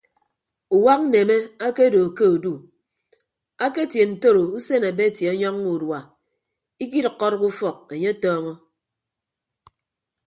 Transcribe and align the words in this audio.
Uwak 0.75 0.99
nneme 1.05 1.37
akedo 1.67 2.01
ke 2.17 2.25
odu 2.33 2.53
aketie 3.65 4.03
ntoro 4.11 4.43
usen 4.57 4.83
abeti 4.89 5.23
ọnyọññọ 5.31 5.69
urua 5.75 5.99
idʌkkọdʌk 6.83 7.43
ufọk 7.49 7.77
anye 7.93 8.09
atọọñọ. 8.13 8.53